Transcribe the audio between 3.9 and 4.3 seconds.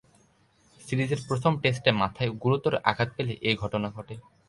ঘটে।